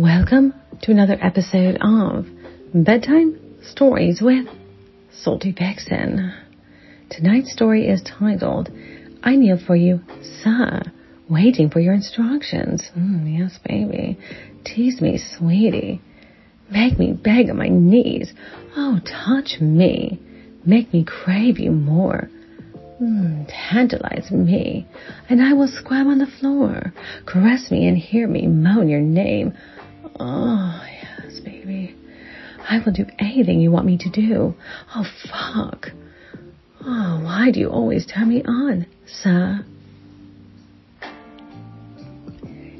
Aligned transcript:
Welcome 0.00 0.54
to 0.80 0.92
another 0.92 1.18
episode 1.20 1.76
of 1.82 2.24
Bedtime 2.72 3.38
Stories 3.62 4.22
with 4.22 4.46
Salty 5.12 5.52
Vixen. 5.52 6.32
Tonight's 7.10 7.52
story 7.52 7.86
is 7.86 8.00
titled 8.00 8.70
I 9.22 9.36
Kneel 9.36 9.58
for 9.66 9.76
You, 9.76 10.00
Sir, 10.42 10.80
Waiting 11.28 11.68
for 11.68 11.80
Your 11.80 11.92
Instructions. 11.92 12.82
Mm, 12.96 13.38
yes, 13.38 13.58
baby. 13.62 14.18
Tease 14.64 15.02
me, 15.02 15.18
sweetie. 15.18 16.00
Make 16.70 16.98
me 16.98 17.12
beg 17.12 17.50
on 17.50 17.58
my 17.58 17.68
knees. 17.68 18.32
Oh, 18.74 19.00
touch 19.04 19.60
me. 19.60 20.18
Make 20.64 20.94
me 20.94 21.04
crave 21.04 21.58
you 21.58 21.72
more. 21.72 22.30
Mm, 23.02 23.46
tantalize 23.48 24.30
me, 24.30 24.86
and 25.28 25.42
I 25.42 25.52
will 25.52 25.68
squirm 25.68 26.08
on 26.08 26.18
the 26.18 26.26
floor. 26.26 26.94
Caress 27.26 27.70
me 27.70 27.86
and 27.86 27.98
hear 27.98 28.26
me 28.26 28.46
moan 28.46 28.88
your 28.88 29.00
name. 29.00 29.52
Oh, 30.22 30.82
yes, 31.02 31.40
baby. 31.40 31.96
I 32.68 32.78
will 32.84 32.92
do 32.92 33.06
anything 33.18 33.60
you 33.60 33.70
want 33.70 33.86
me 33.86 33.96
to 33.98 34.10
do. 34.10 34.54
Oh, 34.94 35.06
fuck. 35.30 35.86
Oh, 36.82 37.20
why 37.24 37.50
do 37.50 37.58
you 37.58 37.68
always 37.68 38.04
turn 38.04 38.28
me 38.28 38.42
on, 38.42 38.86
sir? 39.06 39.64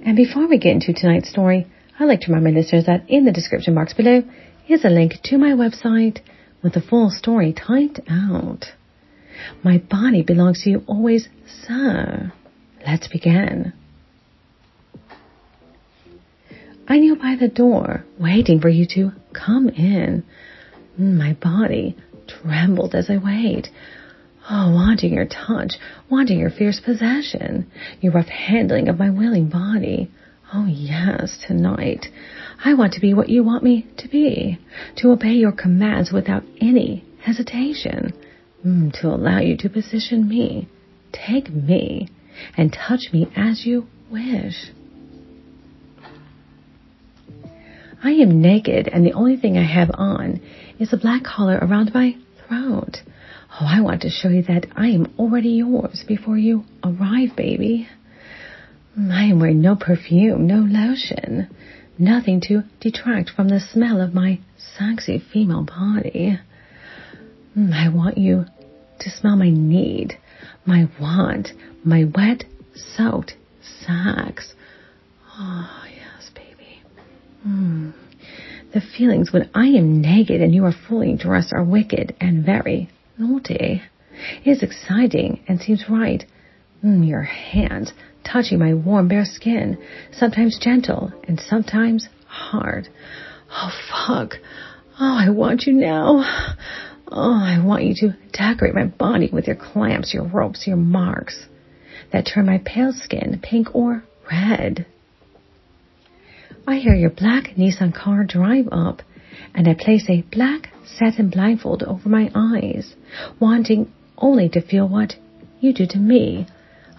And 0.04 0.16
before 0.16 0.48
we 0.48 0.58
get 0.58 0.72
into 0.72 0.92
tonight's 0.92 1.30
story, 1.30 1.66
I'd 1.98 2.04
like 2.04 2.20
to 2.22 2.32
remind 2.32 2.44
my 2.54 2.60
listeners 2.60 2.84
that 2.86 3.08
in 3.08 3.24
the 3.24 3.32
description 3.32 3.74
box 3.74 3.94
below 3.94 4.22
is 4.68 4.84
a 4.84 4.90
link 4.90 5.14
to 5.24 5.38
my 5.38 5.52
website 5.52 6.20
with 6.62 6.74
the 6.74 6.82
full 6.82 7.10
story 7.10 7.54
typed 7.54 8.00
out. 8.08 8.66
My 9.62 9.78
body 9.78 10.22
belongs 10.22 10.62
to 10.64 10.70
you 10.70 10.82
always, 10.86 11.28
sir. 11.66 12.32
Let's 12.86 13.08
begin. 13.08 13.72
I 16.90 16.98
kneel 16.98 17.14
by 17.14 17.36
the 17.36 17.46
door, 17.46 18.04
waiting 18.18 18.60
for 18.60 18.68
you 18.68 18.84
to 18.96 19.12
come 19.32 19.68
in. 19.68 20.24
My 20.98 21.34
body 21.34 21.96
trembled 22.26 22.96
as 22.96 23.08
I 23.08 23.16
wait. 23.16 23.68
Oh, 24.50 24.74
wanting 24.74 25.14
your 25.14 25.26
touch, 25.26 25.74
wanting 26.10 26.40
your 26.40 26.50
fierce 26.50 26.80
possession, 26.80 27.70
your 28.00 28.12
rough 28.14 28.26
handling 28.26 28.88
of 28.88 28.98
my 28.98 29.08
willing 29.08 29.48
body. 29.48 30.10
Oh, 30.52 30.66
yes, 30.66 31.38
tonight. 31.46 32.06
I 32.64 32.74
want 32.74 32.94
to 32.94 33.00
be 33.00 33.14
what 33.14 33.28
you 33.28 33.44
want 33.44 33.62
me 33.62 33.86
to 33.98 34.08
be, 34.08 34.58
to 34.96 35.12
obey 35.12 35.34
your 35.34 35.52
commands 35.52 36.10
without 36.10 36.42
any 36.60 37.04
hesitation, 37.22 38.12
mm, 38.66 38.92
to 39.00 39.06
allow 39.06 39.38
you 39.38 39.56
to 39.58 39.68
position 39.68 40.28
me, 40.28 40.68
take 41.12 41.54
me, 41.54 42.08
and 42.56 42.72
touch 42.72 43.12
me 43.12 43.30
as 43.36 43.64
you 43.64 43.86
wish. 44.10 44.72
I 48.02 48.12
am 48.12 48.40
naked, 48.40 48.88
and 48.88 49.04
the 49.04 49.12
only 49.12 49.36
thing 49.36 49.58
I 49.58 49.64
have 49.64 49.90
on 49.94 50.40
is 50.78 50.92
a 50.92 50.96
black 50.96 51.22
collar 51.22 51.58
around 51.60 51.92
my 51.92 52.16
throat. 52.46 53.02
Oh, 53.60 53.66
I 53.66 53.80
want 53.80 54.02
to 54.02 54.10
show 54.10 54.28
you 54.28 54.42
that 54.44 54.66
I 54.74 54.88
am 54.88 55.12
already 55.18 55.50
yours 55.50 56.04
before 56.06 56.38
you 56.38 56.64
arrive, 56.82 57.36
baby. 57.36 57.88
I 58.96 59.24
am 59.24 59.40
wearing 59.40 59.60
no 59.60 59.76
perfume, 59.76 60.46
no 60.46 60.60
lotion, 60.60 61.48
nothing 61.98 62.40
to 62.42 62.62
detract 62.80 63.30
from 63.30 63.48
the 63.48 63.60
smell 63.60 64.00
of 64.00 64.14
my 64.14 64.40
sexy 64.78 65.22
female 65.32 65.64
body. 65.64 66.38
Mm, 67.56 67.72
I 67.72 67.88
want 67.88 68.16
you 68.16 68.46
to 69.00 69.10
smell 69.10 69.36
my 69.36 69.50
need, 69.50 70.18
my 70.64 70.88
want, 71.00 71.48
my 71.84 72.04
wet, 72.04 72.44
soaked 72.74 73.34
sex. 73.62 74.54
Oh, 75.38 75.84
Hmm. 77.42 77.90
The 78.72 78.80
feelings 78.80 79.32
when 79.32 79.50
I 79.54 79.66
am 79.66 80.00
naked 80.00 80.40
and 80.40 80.54
you 80.54 80.64
are 80.64 80.74
fully 80.88 81.16
dressed 81.16 81.52
are 81.52 81.64
wicked 81.64 82.14
and 82.20 82.44
very 82.44 82.88
naughty. 83.18 83.82
It 84.44 84.50
is 84.50 84.62
exciting 84.62 85.40
and 85.48 85.60
seems 85.60 85.84
right. 85.88 86.24
Mm, 86.84 87.06
your 87.06 87.22
hands 87.22 87.92
touching 88.24 88.58
my 88.58 88.74
warm 88.74 89.08
bare 89.08 89.24
skin, 89.24 89.78
sometimes 90.12 90.58
gentle 90.58 91.12
and 91.26 91.40
sometimes 91.40 92.08
hard. 92.26 92.88
Oh, 93.50 93.70
fuck. 94.06 94.34
Oh, 95.00 95.16
I 95.18 95.30
want 95.30 95.66
you 95.66 95.72
now. 95.72 96.24
Oh, 97.12 97.42
I 97.42 97.60
want 97.64 97.82
you 97.82 97.94
to 97.96 98.16
decorate 98.32 98.72
my 98.72 98.84
body 98.84 99.30
with 99.32 99.48
your 99.48 99.56
clamps, 99.56 100.14
your 100.14 100.28
ropes, 100.28 100.64
your 100.64 100.76
marks 100.76 101.44
that 102.12 102.24
turn 102.32 102.46
my 102.46 102.62
pale 102.64 102.92
skin 102.92 103.40
pink 103.42 103.74
or 103.74 104.04
red. 104.30 104.86
I 106.66 106.76
hear 106.76 106.94
your 106.94 107.10
black 107.10 107.56
Nissan 107.56 107.94
car 107.94 108.24
drive 108.24 108.68
up, 108.70 109.02
and 109.54 109.66
I 109.66 109.74
place 109.74 110.08
a 110.08 110.22
black 110.22 110.72
satin 110.84 111.30
blindfold 111.30 111.82
over 111.82 112.08
my 112.08 112.30
eyes, 112.34 112.94
wanting 113.38 113.90
only 114.18 114.48
to 114.50 114.60
feel 114.60 114.88
what 114.88 115.14
you 115.60 115.72
do 115.72 115.86
to 115.86 115.98
me. 115.98 116.46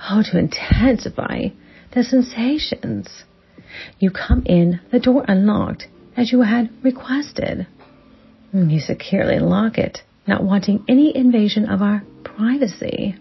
Oh, 0.09 0.23
to 0.23 0.39
intensify 0.39 1.49
the 1.93 2.03
sensations. 2.03 3.23
You 3.99 4.11
come 4.11 4.43
in, 4.45 4.79
the 4.91 4.99
door 4.99 5.23
unlocked, 5.27 5.87
as 6.17 6.31
you 6.31 6.41
had 6.41 6.69
requested. 6.83 7.67
You 8.53 8.79
securely 8.79 9.39
lock 9.39 9.77
it, 9.77 9.99
not 10.27 10.43
wanting 10.43 10.83
any 10.89 11.15
invasion 11.15 11.69
of 11.69 11.81
our 11.81 12.03
privacy. 12.23 13.15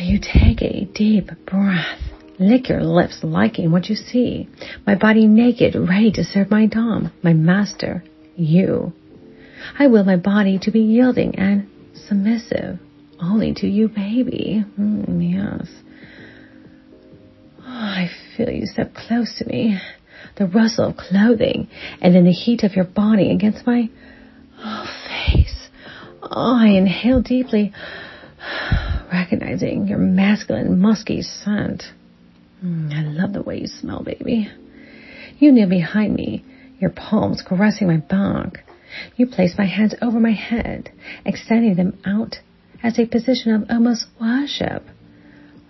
You 0.00 0.20
take 0.20 0.62
a 0.62 0.84
deep 0.84 1.30
breath 1.44 2.07
Lick 2.40 2.68
your 2.68 2.84
lips, 2.84 3.24
liking 3.24 3.72
what 3.72 3.88
you 3.88 3.96
see. 3.96 4.48
My 4.86 4.94
body 4.94 5.26
naked, 5.26 5.74
ready 5.74 6.12
to 6.12 6.22
serve 6.22 6.50
my 6.50 6.66
Dom, 6.66 7.12
my 7.22 7.32
master, 7.32 8.04
you. 8.36 8.92
I 9.76 9.88
will 9.88 10.04
my 10.04 10.16
body 10.16 10.58
to 10.62 10.70
be 10.70 10.80
yielding 10.80 11.34
and 11.34 11.68
submissive, 12.06 12.78
only 13.20 13.54
to 13.54 13.66
you, 13.66 13.88
baby. 13.88 14.64
Mm, 14.78 15.32
yes. 15.32 15.68
Oh, 17.60 17.64
I 17.66 18.08
feel 18.36 18.50
you 18.50 18.66
step 18.66 18.94
close 18.94 19.34
to 19.38 19.44
me, 19.44 19.80
the 20.36 20.46
rustle 20.46 20.90
of 20.90 20.96
clothing, 20.96 21.68
and 22.00 22.14
then 22.14 22.24
the 22.24 22.30
heat 22.30 22.62
of 22.62 22.76
your 22.76 22.84
body 22.84 23.32
against 23.32 23.66
my 23.66 23.90
oh, 24.58 24.86
face. 25.08 25.68
Oh, 26.22 26.56
I 26.56 26.68
inhale 26.68 27.20
deeply, 27.20 27.72
recognizing 29.12 29.88
your 29.88 29.98
masculine, 29.98 30.80
musky 30.80 31.22
scent. 31.22 31.82
Mm, 32.64 32.92
I 32.92 33.02
love 33.02 33.32
the 33.32 33.42
way 33.42 33.60
you 33.60 33.66
smell, 33.66 34.02
baby. 34.02 34.50
You 35.38 35.52
kneel 35.52 35.68
behind 35.68 36.14
me, 36.14 36.44
your 36.80 36.90
palms 36.90 37.42
caressing 37.46 37.86
my 37.86 37.98
back. 37.98 38.64
You 39.16 39.26
place 39.26 39.54
my 39.56 39.66
hands 39.66 39.94
over 40.00 40.18
my 40.18 40.32
head, 40.32 40.90
extending 41.24 41.76
them 41.76 41.98
out 42.04 42.36
as 42.82 42.98
a 42.98 43.06
position 43.06 43.52
of 43.54 43.70
almost 43.70 44.06
worship. 44.20 44.82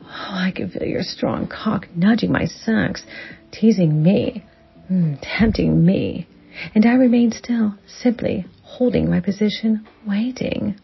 Oh, 0.02 0.34
I 0.34 0.52
can 0.54 0.70
feel 0.70 0.84
your 0.84 1.02
strong 1.02 1.46
cock 1.46 1.86
nudging 1.94 2.32
my 2.32 2.46
sex, 2.46 3.04
teasing 3.52 4.02
me, 4.02 4.44
mm, 4.90 5.18
tempting 5.20 5.84
me, 5.84 6.26
and 6.74 6.86
I 6.86 6.94
remain 6.94 7.32
still, 7.32 7.74
simply 7.86 8.46
holding 8.62 9.10
my 9.10 9.20
position, 9.20 9.86
waiting. 10.06 10.76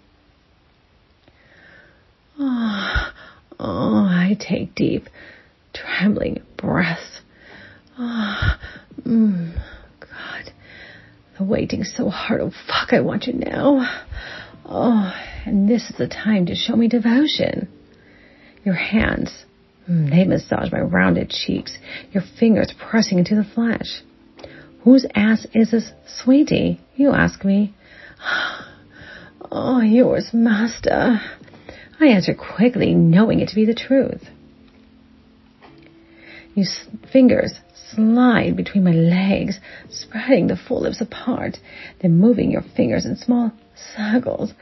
Oh, 2.38 3.12
oh, 3.58 4.04
I 4.06 4.36
take 4.38 4.74
deep, 4.74 5.08
trembling 5.74 6.42
breath. 6.56 7.20
Ah, 7.98 8.58
oh, 8.98 9.08
mm, 9.08 9.54
God, 10.00 10.52
the 11.38 11.44
waiting's 11.44 11.92
so 11.96 12.08
hard. 12.08 12.40
Oh, 12.40 12.52
fuck, 12.66 12.92
I 12.92 13.00
want 13.00 13.26
you 13.26 13.34
now. 13.34 13.86
Oh, 14.64 15.12
and 15.44 15.68
this 15.68 15.90
is 15.90 15.96
the 15.98 16.08
time 16.08 16.46
to 16.46 16.54
show 16.54 16.74
me 16.74 16.88
devotion. 16.88 17.68
Your 18.64 18.74
hands, 18.74 19.44
mm, 19.88 20.10
they 20.10 20.24
massage 20.24 20.72
my 20.72 20.80
rounded 20.80 21.30
cheeks, 21.30 21.76
your 22.12 22.22
fingers 22.38 22.72
pressing 22.78 23.18
into 23.18 23.34
the 23.34 23.44
flesh. 23.44 24.02
Whose 24.82 25.06
ass 25.14 25.46
is 25.54 25.70
this, 25.70 25.90
sweetie? 26.06 26.80
You 26.96 27.10
ask 27.10 27.44
me. 27.44 27.74
Oh, 29.56 29.80
yours, 29.80 30.30
master. 30.32 31.20
I 32.00 32.06
answer 32.06 32.34
quickly, 32.34 32.92
knowing 32.92 33.38
it 33.38 33.50
to 33.50 33.54
be 33.54 33.66
the 33.66 33.74
truth. 33.74 34.24
Your 36.54 36.66
fingers 37.12 37.58
slide 37.94 38.56
between 38.56 38.84
my 38.84 38.92
legs, 38.92 39.58
spreading 39.90 40.46
the 40.46 40.56
full 40.56 40.82
lips 40.82 41.00
apart, 41.00 41.58
then 42.00 42.18
moving 42.18 42.50
your 42.50 42.64
fingers 42.76 43.04
in 43.04 43.16
small 43.16 43.52
circles. 43.96 44.52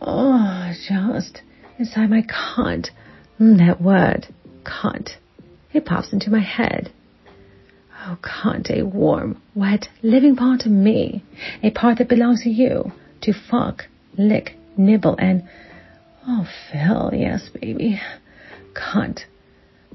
Oh, 0.00 0.72
just 0.88 1.42
inside 1.78 2.10
my 2.10 2.22
cunt. 2.22 2.88
Mm, 3.40 3.58
that 3.58 3.80
word, 3.80 4.26
cunt. 4.64 5.10
It 5.72 5.84
pops 5.84 6.12
into 6.12 6.30
my 6.30 6.40
head. 6.40 6.92
Oh, 8.02 8.18
cunt, 8.22 8.70
a 8.70 8.82
warm, 8.82 9.40
wet, 9.54 9.88
living 10.02 10.34
part 10.34 10.66
of 10.66 10.72
me. 10.72 11.22
A 11.62 11.70
part 11.70 11.98
that 11.98 12.08
belongs 12.08 12.42
to 12.42 12.50
you. 12.50 12.92
To 13.22 13.32
fuck, 13.32 13.84
lick, 14.16 14.56
nibble, 14.76 15.16
and... 15.18 15.48
Oh, 16.26 16.46
Phil, 16.70 17.10
yes, 17.14 17.48
baby. 17.48 18.00
Cunt. 18.74 19.20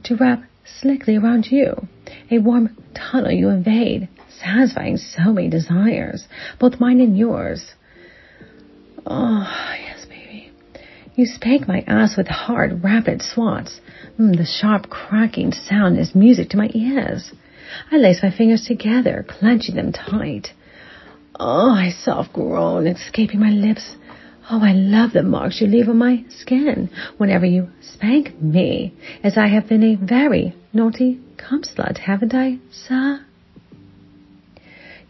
To 0.04 0.16
wrap 0.16 0.44
slickly 0.66 1.16
around 1.16 1.48
you. 1.52 1.88
A 2.32 2.40
warm 2.40 2.76
tunnel 2.94 3.32
you 3.32 3.50
invade, 3.50 4.08
satisfying 4.30 4.98
so 4.98 5.32
many 5.32 5.50
desires, 5.50 6.28
both 6.60 6.80
mine 6.80 7.00
and 7.00 7.18
yours. 7.18 7.74
Oh, 9.06 9.48
yes, 9.80 10.06
baby. 10.06 10.52
You 11.16 11.26
spank 11.26 11.68
my 11.68 11.84
ass 11.88 12.18
with 12.18 12.28
hard, 12.28 12.84
rapid 12.84 13.22
swats. 13.22 13.80
Mm, 14.20 14.38
the 14.38 14.46
sharp 14.46 14.90
cracking 14.90 15.52
sound 15.52 15.98
is 16.00 16.16
music 16.16 16.50
to 16.50 16.58
my 16.58 16.70
ears. 16.74 17.32
I 17.92 17.98
lace 17.98 18.22
my 18.24 18.32
fingers 18.32 18.66
together, 18.66 19.26
clenching 19.28 19.76
them 19.76 19.92
tight. 19.92 20.50
Oh, 21.40 21.72
I 21.72 21.90
soft 21.90 22.34
groan, 22.34 22.88
escaping 22.88 23.40
my 23.40 23.50
lips. 23.50 23.96
Oh, 24.48 24.62
I 24.62 24.74
love 24.74 25.14
the 25.14 25.24
marks 25.24 25.60
you 25.60 25.66
leave 25.66 25.90
on 25.90 25.98
my 25.98 26.24
skin 26.30 26.92
whenever 27.18 27.48
you 27.48 27.70
spank 27.82 28.40
me, 28.40 28.94
as 29.24 29.38
I 29.38 29.48
have 29.48 29.68
been 29.68 29.84
a 29.84 29.96
very 29.96 30.54
naughty 30.72 31.20
cum 31.38 31.64
slut, 31.64 31.98
haven't 31.98 32.36
I, 32.36 32.60
sir? 32.72 33.26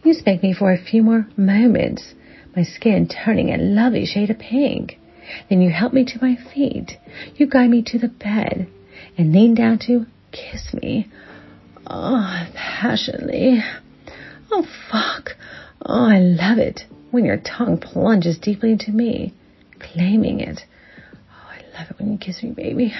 You 0.02 0.14
spank 0.14 0.42
me 0.42 0.54
for 0.54 0.72
a 0.72 0.82
few 0.82 1.02
more 1.02 1.28
moments, 1.36 2.14
my 2.56 2.62
skin 2.62 3.08
turning 3.08 3.52
a 3.52 3.58
lovely 3.58 4.06
shade 4.06 4.30
of 4.30 4.38
pink. 4.38 4.98
Then 5.50 5.60
you 5.60 5.70
help 5.70 5.92
me 5.92 6.06
to 6.06 6.18
my 6.22 6.36
feet. 6.54 6.92
You 7.34 7.46
guide 7.46 7.68
me 7.68 7.82
to 7.88 7.98
the 7.98 8.08
bed 8.08 8.68
and 9.18 9.34
lean 9.34 9.54
down 9.54 9.80
to 9.80 10.06
kiss 10.32 10.72
me. 10.72 11.10
Oh, 11.86 12.46
passionately. 12.54 13.62
Oh, 14.50 14.66
fuck. 14.90 15.32
Oh, 15.84 16.08
I 16.08 16.20
love 16.20 16.56
it 16.56 16.84
when 17.16 17.24
your 17.24 17.38
tongue 17.38 17.78
plunges 17.78 18.36
deeply 18.36 18.72
into 18.72 18.90
me, 18.90 19.32
claiming 19.80 20.38
it. 20.40 20.60
Oh, 21.30 21.50
I 21.50 21.78
love 21.78 21.90
it 21.90 21.98
when 21.98 22.12
you 22.12 22.18
kiss 22.18 22.42
me, 22.42 22.50
baby. 22.50 22.92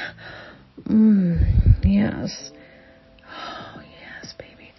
Mmm, 0.85 1.85
yes. 1.85 2.51
Oh, 3.31 3.83
yes, 4.01 4.33
baby. 4.39 4.73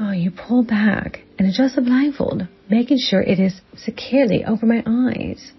Oh, 0.00 0.12
you 0.12 0.30
pull 0.30 0.62
back 0.64 1.20
and 1.38 1.46
adjust 1.46 1.76
the 1.76 1.82
blindfold, 1.82 2.48
making 2.70 2.96
sure 2.98 3.20
it 3.20 3.38
is 3.38 3.60
securely 3.76 4.46
over 4.46 4.64
my 4.64 4.82
eyes. 4.86 5.52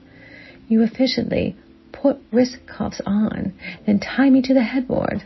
You 0.67 0.81
efficiently 0.81 1.55
put 1.91 2.17
wrist 2.31 2.57
cuffs 2.65 3.01
on, 3.05 3.53
then 3.85 3.99
tie 3.99 4.31
me 4.31 4.41
to 4.41 4.53
the 4.55 4.63
headboard. 4.63 5.21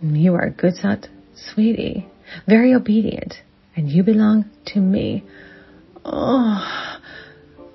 You 0.00 0.34
are 0.34 0.46
a 0.46 0.50
good 0.50 0.74
slut, 0.74 1.06
sweetie, 1.36 2.08
very 2.48 2.74
obedient, 2.74 3.34
and 3.76 3.88
you 3.88 4.02
belong 4.02 4.46
to 4.74 4.80
me. 4.80 5.22
Oh, 6.04 6.98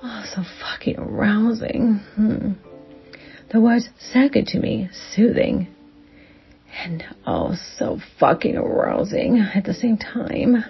oh 0.03 0.23
so 0.33 0.43
fucking 0.61 0.97
arousing. 0.97 2.01
Hmm. 2.15 2.53
The 3.51 3.61
words 3.61 3.89
sound 4.11 4.33
good 4.33 4.47
to 4.47 4.59
me, 4.59 4.89
soothing, 5.15 5.67
and 6.83 7.03
oh, 7.25 7.55
so 7.77 7.99
fucking 8.19 8.57
arousing 8.57 9.39
at 9.39 9.63
the 9.63 9.73
same 9.73 9.97
time. 9.97 10.63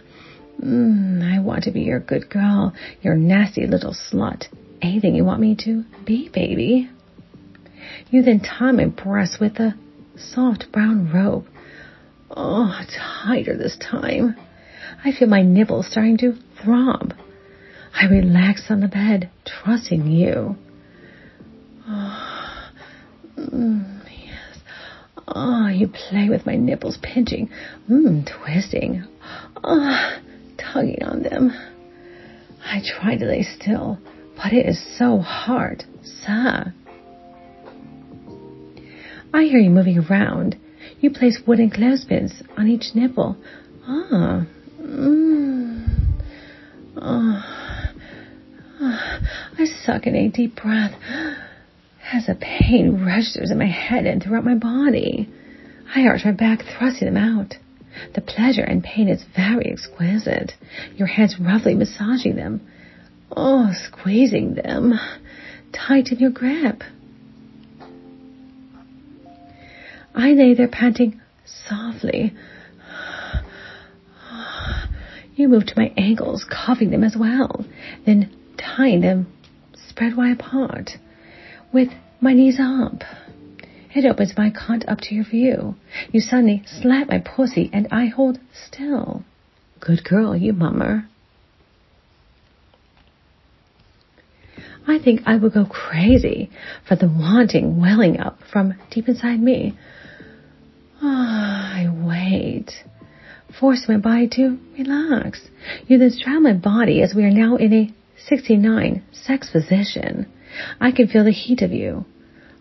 Mm, 0.63 1.23
I 1.23 1.39
want 1.39 1.63
to 1.63 1.71
be 1.71 1.81
your 1.81 1.99
good 1.99 2.29
girl, 2.29 2.73
your 3.01 3.15
nasty 3.15 3.65
little 3.67 3.95
slut. 3.95 4.45
Anything 4.81 5.15
you 5.15 5.25
want 5.25 5.41
me 5.41 5.55
to 5.63 5.83
be, 6.05 6.29
baby. 6.29 6.89
You 8.09 8.21
then 8.21 8.41
tie 8.41 8.71
my 8.71 8.85
breasts 8.85 9.39
with 9.39 9.59
a 9.59 9.75
soft 10.15 10.71
brown 10.71 11.11
robe. 11.11 11.47
Oh, 12.29 12.79
tighter 13.25 13.57
this 13.57 13.77
time. 13.77 14.35
I 15.03 15.11
feel 15.11 15.27
my 15.27 15.41
nipples 15.41 15.87
starting 15.89 16.17
to 16.19 16.37
throb. 16.61 17.13
I 17.99 18.05
relax 18.05 18.65
on 18.69 18.81
the 18.81 18.87
bed, 18.87 19.31
trusting 19.43 20.05
you. 20.05 20.55
Oh, 21.87 22.53
yes. 23.37 24.59
Oh, 25.27 25.67
you 25.67 25.87
play 25.87 26.29
with 26.29 26.45
my 26.45 26.55
nipples, 26.55 26.99
pinching, 27.01 27.49
mm, 27.89 28.27
twisting, 28.27 29.03
oh, 29.63 30.19
tugging 30.57 31.01
on 31.03 31.23
them. 31.23 31.51
I 32.63 32.81
try 32.85 33.17
to 33.17 33.25
lay 33.25 33.41
still, 33.41 33.97
but 34.35 34.53
it 34.53 34.67
is 34.67 34.97
so 34.99 35.17
hard, 35.17 35.83
sir. 36.03 36.73
I 39.33 39.43
hear 39.43 39.59
you 39.59 39.71
moving 39.71 39.97
around. 39.97 40.55
You 40.99 41.09
place 41.09 41.39
wooden 41.47 41.71
clothespins 41.71 42.43
on 42.57 42.67
each 42.67 42.93
nipple. 42.93 43.37
Ah, 43.87 44.45
mm, 44.79 45.87
oh. 46.95 47.56
Suck 49.87 50.05
in 50.05 50.17
a 50.17 50.27
deep 50.27 50.61
breath 50.61 50.93
as 52.11 52.27
a 52.27 52.35
pain 52.35 53.05
registers 53.05 53.51
in 53.51 53.57
my 53.57 53.67
head 53.67 54.05
and 54.05 54.21
throughout 54.21 54.43
my 54.43 54.55
body. 54.55 55.29
I 55.95 56.01
arch 56.07 56.25
my 56.25 56.33
back, 56.33 56.59
thrusting 56.77 57.05
them 57.05 57.15
out. 57.15 57.55
The 58.13 58.19
pleasure 58.19 58.63
and 58.63 58.83
pain 58.83 59.07
is 59.07 59.23
very 59.33 59.71
exquisite. 59.71 60.51
Your 60.97 61.07
hands 61.07 61.37
roughly 61.39 61.73
massaging 61.73 62.35
them. 62.35 62.67
Oh, 63.31 63.71
squeezing 63.71 64.55
them. 64.55 64.99
Tight 65.71 66.09
in 66.11 66.19
your 66.19 66.31
grip. 66.31 66.83
I 70.13 70.31
lay 70.33 70.53
there 70.53 70.67
panting 70.67 71.21
softly. 71.45 72.33
You 75.37 75.47
move 75.47 75.65
to 75.67 75.73
my 75.77 75.93
ankles, 75.95 76.43
cuffing 76.43 76.89
them 76.89 77.05
as 77.05 77.15
well, 77.17 77.63
then 78.05 78.35
tying 78.57 78.99
them 78.99 79.27
spread 79.97 80.15
wide 80.15 80.39
apart, 80.39 80.91
with 81.73 81.89
my 82.21 82.31
knees 82.31 82.57
up. 82.59 83.01
It 83.95 84.05
opens 84.05 84.33
my 84.37 84.51
cunt 84.51 84.87
up 84.87 84.99
to 85.01 85.15
your 85.15 85.25
view. 85.25 85.75
You 86.11 86.19
suddenly 86.19 86.61
slap 86.67 87.07
my 87.07 87.17
pussy 87.17 87.71
and 87.73 87.87
I 87.89 88.05
hold 88.05 88.37
still. 88.67 89.23
Good 89.79 90.03
girl, 90.03 90.35
you 90.35 90.53
mummer. 90.53 91.09
I 94.87 94.99
think 95.03 95.21
I 95.25 95.37
will 95.37 95.49
go 95.49 95.65
crazy 95.65 96.51
for 96.87 96.95
the 96.95 97.07
wanting 97.07 97.81
welling 97.81 98.19
up 98.19 98.37
from 98.51 98.75
deep 98.91 99.09
inside 99.09 99.39
me. 99.41 99.75
Oh, 101.01 101.07
I 101.07 101.87
wait. 101.91 102.71
Force 103.59 103.85
my 103.87 103.97
body 103.97 104.29
to 104.33 104.59
relax. 104.77 105.41
You 105.87 105.97
then 105.97 106.11
straddle 106.11 106.41
my 106.41 106.53
body 106.53 107.01
as 107.01 107.15
we 107.15 107.23
are 107.23 107.31
now 107.31 107.55
in 107.55 107.73
a 107.73 107.96
69. 108.25 109.03
Sex 109.11 109.49
position. 109.51 110.31
I 110.79 110.91
can 110.91 111.07
feel 111.07 111.23
the 111.23 111.31
heat 111.31 111.61
of 111.61 111.71
you. 111.71 112.05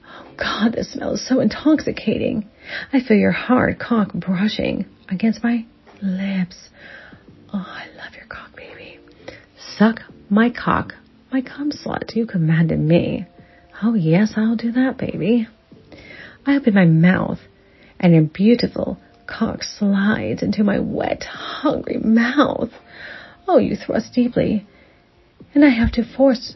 Oh 0.07 0.27
God, 0.37 0.73
this 0.75 0.93
smells 0.93 1.27
so 1.27 1.41
intoxicating. 1.41 2.49
I 2.93 3.01
feel 3.01 3.17
your 3.17 3.33
hard 3.33 3.79
cock 3.79 4.13
brushing 4.13 4.87
against 5.09 5.43
my 5.43 5.65
lips. 6.03 6.69
Oh, 7.53 7.65
I 7.67 7.87
love 7.97 8.15
your 8.15 8.27
cock, 8.27 8.55
baby. 8.55 8.99
Suck 9.77 10.01
my 10.29 10.51
cock, 10.51 10.95
my 11.33 11.41
cum 11.41 11.71
slut. 11.71 12.15
You 12.15 12.27
commanded 12.27 12.79
me. 12.79 13.27
Oh 13.83 13.95
yes, 13.95 14.35
I'll 14.37 14.57
do 14.57 14.73
that, 14.73 14.99
baby. 14.99 15.49
I 16.47 16.57
open 16.57 16.75
my 16.75 16.85
mouth 16.85 17.39
and 17.99 18.15
your 18.15 18.23
beautiful 18.23 18.99
cock 19.27 19.63
slides 19.63 20.43
into 20.43 20.65
my 20.65 20.79
wet, 20.79 21.25
hungry 21.25 21.99
mouth. 21.99 22.71
Oh, 23.49 23.59
you 23.59 23.77
thrust 23.77 24.13
deeply 24.15 24.67
and 25.55 25.65
I 25.65 25.71
have 25.71 25.93
to 25.93 26.05
force 26.17 26.55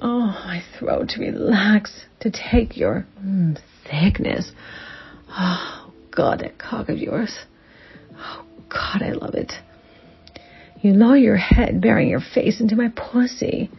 oh 0.00 0.26
my 0.26 0.62
throat 0.78 1.10
to 1.10 1.20
relax 1.20 2.04
to 2.20 2.30
take 2.30 2.76
your 2.76 3.06
mm, 3.22 3.58
thickness. 3.88 4.52
Oh 5.30 5.92
God, 6.14 6.40
that 6.40 6.58
cock 6.58 6.88
of 6.88 6.98
yours. 6.98 7.36
Oh 8.16 8.44
God, 8.68 9.02
I 9.02 9.12
love 9.12 9.34
it. 9.34 9.52
You 10.80 10.92
lower 10.92 11.16
your 11.16 11.36
head, 11.36 11.80
burying 11.80 12.10
your 12.10 12.20
face 12.20 12.60
into 12.60 12.76
my 12.76 12.88
pussy. 12.88 13.70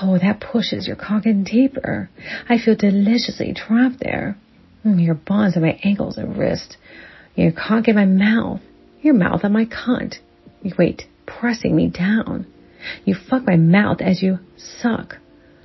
Oh, 0.00 0.18
that 0.18 0.40
pushes 0.40 0.86
your 0.86 0.96
cock 0.96 1.26
in 1.26 1.44
deeper. 1.44 2.08
I 2.48 2.58
feel 2.58 2.76
deliciously 2.76 3.54
trapped 3.54 4.00
there. 4.00 4.36
Mm, 4.84 5.04
your 5.04 5.14
bonds 5.14 5.56
on 5.56 5.62
my 5.62 5.78
ankles 5.82 6.16
and 6.16 6.36
wrist. 6.36 6.76
Your 7.34 7.52
cock 7.52 7.88
in 7.88 7.96
my 7.96 8.04
mouth. 8.04 8.60
Your 9.02 9.14
mouth 9.14 9.44
on 9.44 9.52
my 9.52 9.64
cunt. 9.64 10.16
You 10.62 10.74
wait, 10.78 11.04
pressing 11.26 11.74
me 11.74 11.88
down. 11.88 12.46
You 13.04 13.14
fuck 13.14 13.46
my 13.46 13.56
mouth 13.56 14.00
as 14.00 14.22
you 14.22 14.38
suck 14.56 15.16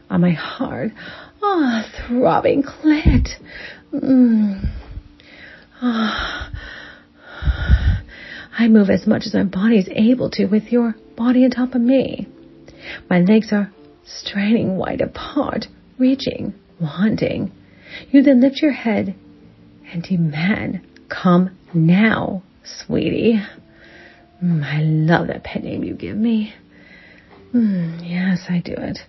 on 0.10 0.22
my 0.22 0.31
hard, 0.31 0.93
ah, 1.41 1.86
oh, 1.86 2.07
throbbing 2.07 2.63
clit. 2.63 3.29
Mm. 3.93 4.72
Oh. 5.81 6.50
I 8.57 8.67
move 8.67 8.89
as 8.89 9.05
much 9.05 9.24
as 9.25 9.34
my 9.34 9.43
body 9.43 9.77
is 9.77 9.89
able 9.91 10.29
to 10.31 10.45
with 10.45 10.72
your 10.72 10.95
body 11.17 11.43
on 11.43 11.51
top 11.51 11.75
of 11.75 11.81
me. 11.81 12.27
My 13.10 13.19
legs 13.19 13.51
are 13.51 13.72
straining 14.05 14.77
wide 14.77 15.01
apart, 15.01 15.65
reaching, 15.98 16.53
wanting. 16.79 17.51
You 18.12 18.24
then 18.24 18.41
lift 18.41 18.62
your 18.62 18.72
head 18.72 19.15
and 19.91 20.03
demand, 20.03 20.81
come 21.10 21.57
now, 21.74 22.43
sweetie. 22.63 23.41
Mm, 24.43 24.63
I 24.63 24.81
love 24.81 25.27
that 25.27 25.43
pet 25.43 25.63
name 25.63 25.84
you 25.84 25.93
give 25.93 26.15
me. 26.15 26.53
Mm, 27.55 28.01
yes, 28.03 28.45
I 28.50 28.59
do 28.59 28.74
it. 28.77 29.00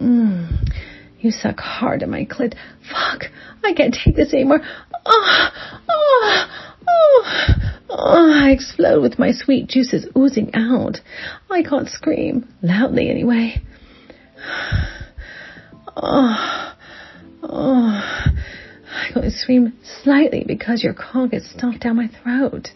Mm, 0.00 0.70
you 1.20 1.30
suck 1.30 1.60
hard 1.60 2.02
at 2.02 2.08
my 2.08 2.24
clit. 2.24 2.54
Fuck, 2.88 3.24
I 3.62 3.74
can't 3.74 3.94
take 3.94 4.16
this 4.16 4.32
anymore. 4.32 4.60
Oh, 5.04 5.48
oh, 5.88 6.46
Oh, 6.90 7.24
oh, 7.90 8.32
I 8.42 8.50
explode 8.50 9.02
with 9.02 9.18
my 9.18 9.32
sweet 9.32 9.68
juices 9.68 10.06
oozing 10.16 10.54
out. 10.54 10.98
I 11.50 11.62
can't 11.62 11.88
scream, 11.88 12.48
loudly 12.62 13.10
anyway. 13.10 13.60
Oh, 16.00 16.74
oh, 17.42 18.32
I 18.90 19.08
can 19.08 19.18
only 19.18 19.30
scream 19.30 19.72
slightly 20.02 20.44
because 20.46 20.82
your 20.82 20.94
cock 20.94 21.34
is 21.34 21.50
stuffed 21.50 21.80
down 21.80 21.96
my 21.96 22.08
throat. 22.22 22.68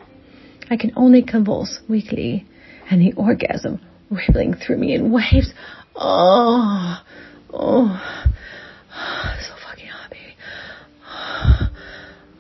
I 0.71 0.77
can 0.77 0.93
only 0.97 1.23
convulse 1.23 1.81
weakly, 1.89 2.47
and 2.91 3.01
the 3.01 3.13
orgasm 3.15 3.81
rippling 4.13 4.55
through 4.55 4.79
me 4.79 4.95
in 4.95 5.13
waves. 5.13 5.53
Oh, 5.95 7.03
oh, 7.53 8.25
so 9.41 9.55
fucking 9.69 9.87
happy. 9.87 10.37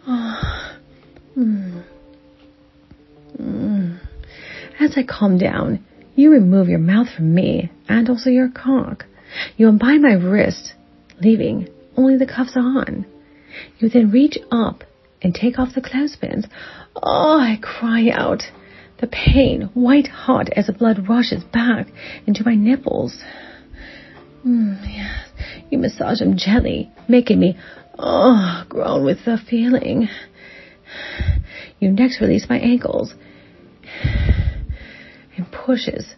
Oh, 0.07 0.79
mm. 1.37 1.85
Mm. 3.38 3.99
As 4.81 4.95
I 4.97 5.02
calm 5.02 5.38
down, 5.38 5.85
you 6.14 6.31
remove 6.33 6.69
your 6.69 6.79
mouth 6.79 7.09
from 7.14 7.35
me 7.35 7.71
and 7.88 8.09
also 8.09 8.31
your 8.31 8.50
cock. 8.50 9.05
You 9.57 9.69
unbind 9.69 10.02
my 10.02 10.12
wrist, 10.12 10.75
leaving 11.21 11.69
only 11.97 12.17
the 12.17 12.26
cuffs 12.26 12.57
on. 12.57 13.07
You 13.79 13.88
then 13.88 14.11
reach 14.11 14.38
up 14.50 14.85
and 15.23 15.35
take 15.35 15.59
off 15.59 15.75
the 15.75 15.81
clothespins. 15.81 16.47
Oh, 16.97 17.38
I 17.41 17.59
cry 17.62 18.11
out. 18.11 18.43
The 19.02 19.09
pain, 19.09 19.68
white 19.75 20.06
hot 20.06 20.49
as 20.50 20.68
the 20.68 20.73
blood 20.73 21.09
rushes 21.09 21.42
back 21.42 21.88
into 22.25 22.44
my 22.44 22.54
nipples. 22.54 23.18
Mm, 24.47 24.80
yes. 24.87 25.28
You 25.71 25.78
massage 25.78 26.21
them 26.21 26.37
gently, 26.37 26.88
making 27.09 27.40
me, 27.40 27.59
oh, 27.99 28.64
groan 28.68 29.04
with 29.04 29.25
the 29.25 29.38
feeling. 29.50 30.09
You 31.80 31.90
next 31.90 32.21
release 32.21 32.47
my 32.49 32.61
ankles 32.61 33.12
and 35.37 35.50
pushes 35.50 36.14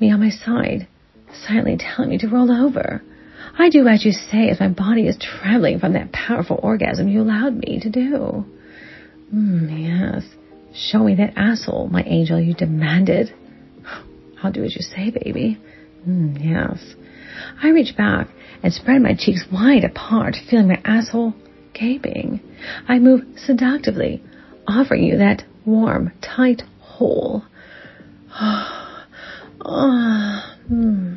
me 0.00 0.10
on 0.10 0.20
my 0.20 0.30
side, 0.30 0.88
silently 1.46 1.76
telling 1.76 2.08
me 2.08 2.16
to 2.18 2.28
roll 2.28 2.50
over. 2.50 3.02
I 3.58 3.68
do 3.68 3.86
as 3.86 4.06
you 4.06 4.12
say 4.12 4.48
as 4.48 4.60
my 4.60 4.68
body 4.68 5.06
is 5.06 5.18
trembling 5.18 5.78
from 5.78 5.92
that 5.92 6.12
powerful 6.12 6.58
orgasm 6.62 7.08
you 7.08 7.20
allowed 7.20 7.56
me 7.56 7.80
to 7.80 7.90
do. 7.90 8.46
Mm, 9.34 10.22
yes. 10.22 10.37
Show 10.74 11.04
me 11.04 11.14
that 11.16 11.34
asshole, 11.36 11.88
my 11.88 12.02
angel, 12.04 12.40
you 12.40 12.54
demanded. 12.54 13.34
I'll 14.42 14.52
do 14.52 14.64
as 14.64 14.76
you 14.76 14.82
say, 14.82 15.10
baby. 15.10 15.58
Mm, 16.06 16.38
yes. 16.42 16.94
I 17.62 17.70
reach 17.70 17.96
back 17.96 18.28
and 18.62 18.72
spread 18.72 19.02
my 19.02 19.14
cheeks 19.14 19.44
wide 19.52 19.84
apart, 19.84 20.36
feeling 20.48 20.68
my 20.68 20.80
asshole 20.84 21.34
gaping. 21.74 22.40
I 22.88 22.98
move 22.98 23.22
seductively, 23.36 24.22
offering 24.66 25.04
you 25.04 25.18
that 25.18 25.44
warm, 25.64 26.12
tight 26.20 26.62
hole. 26.80 27.44
oh, 28.40 28.94
mm. 30.70 31.16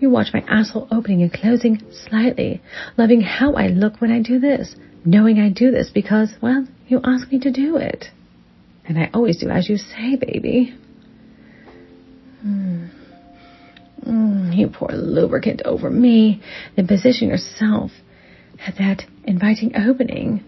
You 0.00 0.10
watch 0.10 0.28
my 0.32 0.44
asshole 0.48 0.86
opening 0.92 1.22
and 1.22 1.32
closing 1.32 1.82
slightly, 1.90 2.62
loving 2.96 3.20
how 3.20 3.54
I 3.54 3.66
look 3.66 4.00
when 4.00 4.12
I 4.12 4.22
do 4.22 4.38
this, 4.38 4.76
knowing 5.04 5.40
I 5.40 5.48
do 5.48 5.72
this 5.72 5.90
because, 5.92 6.34
well, 6.40 6.66
you 6.86 7.00
ask 7.02 7.32
me 7.32 7.40
to 7.40 7.50
do 7.50 7.76
it. 7.76 8.06
And 8.88 8.98
I 8.98 9.10
always 9.12 9.36
do 9.36 9.50
as 9.50 9.68
you 9.68 9.76
say, 9.76 10.16
baby. 10.16 10.74
Mm. 12.44 12.90
Mm, 14.06 14.56
you 14.56 14.68
pour 14.68 14.88
lubricant 14.88 15.62
over 15.64 15.90
me, 15.90 16.42
then 16.74 16.86
position 16.86 17.28
yourself 17.28 17.90
at 18.66 18.76
that 18.78 19.02
inviting 19.24 19.76
opening. 19.76 20.42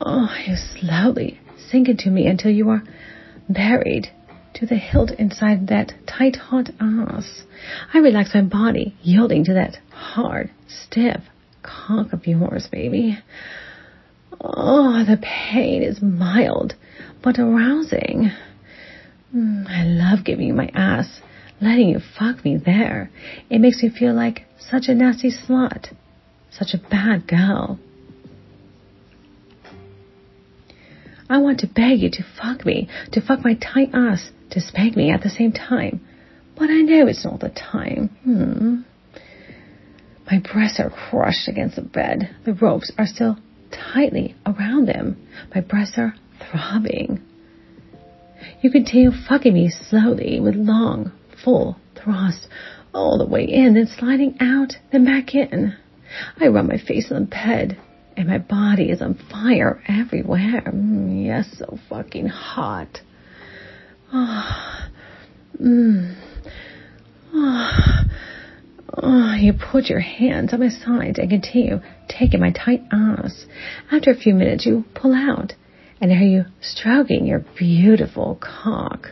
Oh, 0.00 0.28
you 0.46 0.56
slowly 0.56 1.38
sink 1.70 1.88
into 1.88 2.10
me 2.10 2.26
until 2.26 2.50
you 2.50 2.70
are 2.70 2.82
buried 3.48 4.08
to 4.54 4.66
the 4.66 4.76
hilt 4.76 5.10
inside 5.10 5.68
that 5.68 5.92
tight, 6.06 6.36
hot 6.36 6.70
ass. 6.80 7.42
I 7.92 7.98
relax 7.98 8.30
my 8.34 8.42
body, 8.42 8.96
yielding 9.02 9.44
to 9.44 9.54
that 9.54 9.76
hard, 9.90 10.50
stiff 10.68 11.20
cock 11.62 12.12
of 12.12 12.26
yours, 12.26 12.68
baby. 12.70 13.18
Oh, 14.40 15.04
the 15.04 15.18
pain 15.20 15.82
is 15.82 16.00
mild, 16.00 16.74
but 17.24 17.38
arousing. 17.38 18.30
Mm, 19.34 19.66
I 19.66 19.82
love 19.84 20.24
giving 20.24 20.46
you 20.46 20.52
my 20.52 20.70
ass, 20.74 21.22
letting 21.60 21.88
you 21.88 21.98
fuck 22.18 22.44
me 22.44 22.58
there. 22.58 23.10
It 23.48 23.60
makes 23.60 23.82
me 23.82 23.88
feel 23.88 24.14
like 24.14 24.42
such 24.58 24.84
a 24.88 24.94
nasty 24.94 25.30
slut, 25.32 25.94
such 26.52 26.74
a 26.74 26.88
bad 26.90 27.26
girl. 27.26 27.80
I 31.28 31.38
want 31.38 31.60
to 31.60 31.66
beg 31.66 32.00
you 32.00 32.10
to 32.10 32.24
fuck 32.40 32.66
me, 32.66 32.88
to 33.12 33.22
fuck 33.22 33.42
my 33.42 33.54
tight 33.54 33.90
ass, 33.94 34.30
to 34.50 34.60
spank 34.60 34.94
me 34.94 35.10
at 35.10 35.22
the 35.22 35.30
same 35.30 35.52
time. 35.52 36.06
But 36.56 36.68
I 36.68 36.82
know 36.82 37.06
it's 37.06 37.24
not 37.24 37.40
the 37.40 37.48
time. 37.48 38.10
Hmm. 38.22 38.82
My 40.30 40.40
breasts 40.40 40.78
are 40.78 40.90
crushed 40.90 41.48
against 41.48 41.76
the 41.76 41.82
bed. 41.82 42.36
The 42.44 42.52
ropes 42.52 42.92
are 42.98 43.06
still 43.06 43.38
tightly 43.72 44.36
around 44.46 44.86
them. 44.86 45.16
My 45.54 45.62
breasts 45.62 45.96
are 45.96 46.14
throbbing. 46.54 47.20
You 48.60 48.70
continue 48.70 49.10
fucking 49.28 49.52
me 49.52 49.70
slowly 49.70 50.40
with 50.40 50.54
long, 50.54 51.12
full 51.42 51.76
thrusts 51.94 52.46
all 52.92 53.18
the 53.18 53.26
way 53.26 53.44
in, 53.44 53.74
then 53.74 53.86
sliding 53.86 54.36
out, 54.40 54.74
then 54.92 55.04
back 55.04 55.34
in. 55.34 55.76
I 56.40 56.48
rub 56.48 56.66
my 56.66 56.78
face 56.78 57.10
on 57.10 57.22
the 57.24 57.26
bed, 57.28 57.78
and 58.16 58.28
my 58.28 58.38
body 58.38 58.90
is 58.90 59.02
on 59.02 59.18
fire 59.30 59.82
everywhere. 59.88 60.62
Mm, 60.66 61.26
yes, 61.26 61.48
so 61.58 61.78
fucking 61.88 62.28
hot. 62.28 63.00
Oh, 64.12 64.88
mm. 65.60 66.16
oh. 67.34 68.04
Oh, 68.96 69.34
you 69.34 69.52
put 69.52 69.86
your 69.86 70.00
hands 70.00 70.52
on 70.52 70.60
my 70.60 70.68
sides 70.68 71.18
and 71.18 71.28
continue 71.28 71.80
taking 72.08 72.38
my 72.38 72.52
tight 72.52 72.82
ass. 72.92 73.44
After 73.90 74.12
a 74.12 74.16
few 74.16 74.34
minutes, 74.34 74.66
you 74.66 74.84
pull 74.94 75.12
out, 75.12 75.54
and 76.00 76.10
hear 76.10 76.20
you 76.20 76.44
stroking 76.60 77.26
your 77.26 77.44
beautiful 77.58 78.38
cock. 78.40 79.08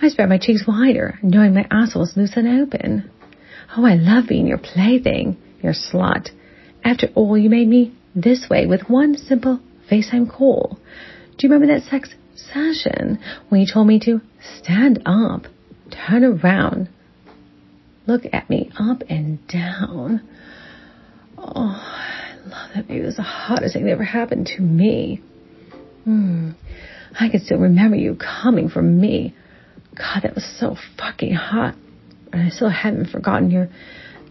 I 0.00 0.08
spread 0.08 0.28
my 0.28 0.38
cheeks 0.38 0.64
wider, 0.66 1.18
knowing 1.22 1.54
my 1.54 1.66
asshole 1.70 2.04
is 2.04 2.16
loose 2.16 2.36
and 2.36 2.62
open. 2.62 3.10
Oh, 3.76 3.84
I 3.84 3.94
love 3.94 4.28
being 4.28 4.46
your 4.46 4.58
plaything, 4.58 5.36
your 5.62 5.72
slut. 5.72 6.30
After 6.84 7.08
all, 7.14 7.36
you 7.36 7.50
made 7.50 7.68
me 7.68 7.94
this 8.14 8.46
way 8.50 8.66
with 8.66 8.88
one 8.88 9.16
simple 9.16 9.60
FaceTime 9.90 10.30
call. 10.30 10.78
Do 11.36 11.46
you 11.46 11.52
remember 11.52 11.74
that 11.74 11.88
sex 11.88 12.14
session 12.34 13.18
when 13.48 13.60
you 13.60 13.66
told 13.72 13.86
me 13.86 13.98
to 14.00 14.20
stand 14.60 15.02
up, 15.06 15.46
turn 15.90 16.24
around, 16.24 16.88
look 18.06 18.22
at 18.32 18.48
me 18.48 18.70
up 18.78 19.02
and 19.08 19.46
down? 19.48 20.26
Oh, 21.38 21.52
I 21.54 22.36
love 22.44 22.70
that 22.74 22.88
baby. 22.88 23.00
It 23.00 23.06
was 23.06 23.16
the 23.16 23.22
hottest 23.22 23.74
thing 23.74 23.84
that 23.84 23.92
ever 23.92 24.04
happened 24.04 24.46
to 24.56 24.62
me. 24.62 25.22
Hmm. 26.06 26.52
I 27.18 27.28
can 27.28 27.44
still 27.44 27.58
remember 27.58 27.96
you 27.96 28.14
coming 28.14 28.68
from 28.68 29.00
me. 29.00 29.34
God, 29.96 30.20
that 30.22 30.36
was 30.36 30.44
so 30.60 30.76
fucking 30.96 31.34
hot. 31.34 31.74
And 32.32 32.42
I 32.42 32.50
still 32.50 32.68
haven't 32.68 33.08
forgotten 33.10 33.50
your 33.50 33.68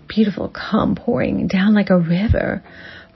beautiful 0.08 0.48
cum 0.48 0.96
pouring 0.96 1.48
down 1.48 1.74
like 1.74 1.90
a 1.90 1.98
river 1.98 2.64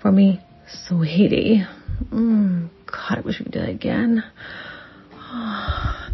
for 0.01 0.11
me 0.11 0.41
Sweetie. 0.87 1.63
Mm, 2.11 2.69
God, 2.85 3.17
I 3.17 3.21
wish 3.21 3.39
we 3.39 3.45
did 3.45 3.63
it 3.63 3.69
again. 3.69 4.23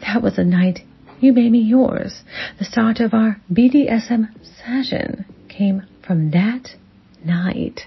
That 0.00 0.22
was 0.22 0.36
the 0.36 0.44
night 0.44 0.80
you 1.18 1.32
made 1.32 1.50
me 1.50 1.60
yours. 1.60 2.22
The 2.58 2.66
start 2.66 3.00
of 3.00 3.14
our 3.14 3.40
BDSM 3.50 4.28
session 4.62 5.24
came 5.48 5.86
from 6.06 6.30
that 6.32 6.68
night. 7.24 7.80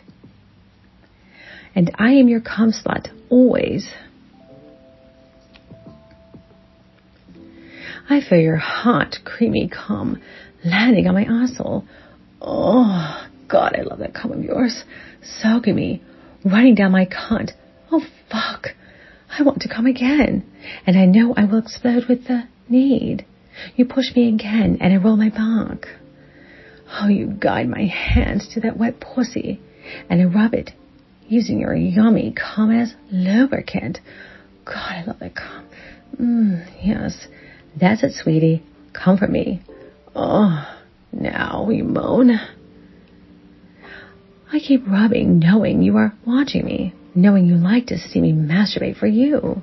And 1.76 1.92
I 2.00 2.14
am 2.14 2.28
your 2.28 2.42
cum 2.42 2.72
slut, 2.74 3.10
always. 3.30 3.90
I 8.10 8.22
feel 8.28 8.40
your 8.40 8.58
hot, 8.58 9.18
creamy 9.26 9.70
cum 9.70 10.22
landing 10.64 11.08
on 11.08 11.14
my 11.14 11.24
asshole. 11.24 11.86
Oh, 12.42 13.28
God, 13.50 13.76
I 13.78 13.82
love 13.82 14.00
that 14.00 14.14
cum 14.14 14.32
of 14.32 14.44
yours 14.44 14.84
soaking 15.22 15.76
me, 15.76 16.02
running 16.46 16.76
down 16.76 16.92
my 16.92 17.06
cunt. 17.06 17.52
Oh, 17.92 18.02
fuck. 18.32 18.68
I 19.30 19.44
want 19.44 19.62
to 19.62 19.70
come 19.70 19.86
again, 19.86 20.46
and 20.86 20.98
I 20.98 21.06
know 21.06 21.34
I 21.36 21.46
will 21.46 21.60
explode 21.60 22.06
with 22.08 22.28
the 22.28 22.44
need. 22.70 23.26
You 23.76 23.86
push 23.86 24.16
me 24.16 24.30
again, 24.30 24.78
and 24.80 24.94
I 24.94 24.98
roll 24.98 25.18
my 25.18 25.30
back. 25.30 25.88
Oh, 26.90 27.08
you 27.08 27.28
guide 27.28 27.68
my 27.68 27.84
hands 27.84 28.48
to 28.54 28.62
that 28.62 28.78
wet 28.78 29.00
pussy, 29.00 29.60
and 30.10 30.22
I 30.22 30.26
rub 30.26 30.54
it, 30.54 30.72
using 31.28 31.60
your 31.60 31.76
yummy 31.76 32.34
cum 32.34 32.72
as 32.72 32.94
lubricant. 33.12 34.00
God, 34.66 34.76
I 34.76 35.04
love 35.06 35.20
that. 35.20 35.34
Mmm, 36.20 36.66
yes. 36.84 37.28
That's 37.80 38.04
it, 38.04 38.14
sweetie. 38.14 38.64
Comfort 38.94 39.30
me. 39.30 39.62
Oh, 40.16 40.66
now 41.12 41.70
you 41.70 41.84
moan. 41.84 42.32
I 44.52 44.60
keep 44.60 44.88
rubbing, 44.88 45.40
knowing 45.40 45.82
you 45.82 45.98
are 45.98 46.14
watching 46.26 46.66
me, 46.66 46.94
knowing 47.14 47.46
you 47.46 47.56
like 47.56 47.88
to 47.88 47.98
see 47.98 48.22
me 48.22 48.32
masturbate 48.32 48.98
for 48.98 49.08
you. 49.08 49.62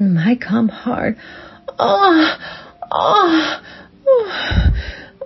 Mm, 0.00 0.16
I 0.18 0.36
come 0.36 0.68
hard. 0.68 1.16
Oh, 1.78 2.36
oh, 2.90 3.60
oh, 4.06 4.70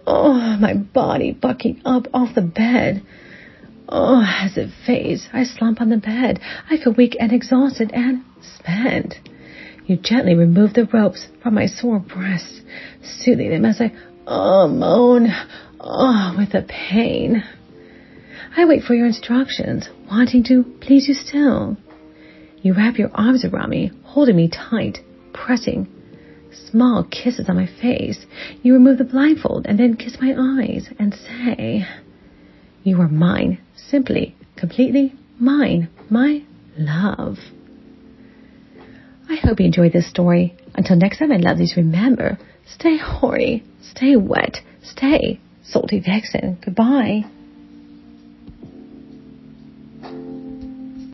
oh, 0.06 0.56
my 0.58 0.74
body 0.74 1.32
bucking 1.32 1.82
up 1.84 2.06
off 2.14 2.34
the 2.34 2.42
bed. 2.42 3.02
Oh, 3.92 4.23
as 4.25 4.56
it 4.56 4.70
fades, 4.87 5.28
I 5.32 5.42
slump 5.42 5.80
on 5.80 5.88
the 5.88 5.97
bed. 5.97 6.38
I 6.70 6.76
feel 6.76 6.94
weak 6.94 7.16
and 7.18 7.32
exhausted 7.32 7.90
and 7.92 8.25
spent. 8.40 9.16
You 9.87 9.97
gently 9.97 10.37
remove 10.37 10.75
the 10.75 10.88
ropes 10.92 11.26
from 11.42 11.54
my 11.54 11.66
sore 11.66 11.99
breasts, 11.99 12.61
soothing 13.02 13.50
them 13.50 13.64
as 13.64 13.80
I, 13.80 13.92
oh, 14.28 14.68
moan, 14.68 15.26
oh, 15.80 16.35
with 16.38 16.52
the 16.52 16.62
pain. 16.62 17.42
I 18.56 18.64
wait 18.64 18.85
for 18.85 18.94
your 18.94 19.06
instructions, 19.06 19.88
wanting 20.09 20.44
to 20.44 20.62
please 20.80 21.09
you 21.09 21.14
still. 21.14 21.76
You 22.62 22.75
wrap 22.75 22.97
your 22.97 23.11
arms 23.12 23.44
around 23.44 23.70
me, 23.70 23.90
holding 24.04 24.37
me 24.37 24.49
tight, 24.49 24.99
pressing 25.32 25.88
small 26.70 27.04
kisses 27.04 27.49
on 27.49 27.56
my 27.56 27.66
face. 27.66 28.25
You 28.62 28.75
remove 28.75 28.99
the 28.99 29.04
blindfold 29.04 29.66
and 29.66 29.78
then 29.78 29.97
kiss 29.97 30.18
my 30.20 30.35
eyes 30.38 30.88
and 30.99 31.12
say, 31.12 31.87
You 32.82 33.00
are 33.00 33.08
mine, 33.08 33.58
simply, 33.76 34.34
completely 34.56 35.14
mine, 35.38 35.88
my 36.08 36.42
love. 36.78 37.37
I 39.28 39.37
hope 39.37 39.60
you 39.60 39.66
enjoyed 39.66 39.92
this 39.92 40.08
story. 40.08 40.56
Until 40.75 40.96
next 40.96 41.18
time, 41.18 41.28
my 41.28 41.37
lovelies, 41.37 41.76
remember, 41.76 42.38
stay 42.66 42.96
horny, 42.96 43.64
stay 43.82 44.16
wet, 44.16 44.60
stay 44.82 45.40
salty 45.62 46.00
vixen. 46.00 46.58
Goodbye. 46.64 47.25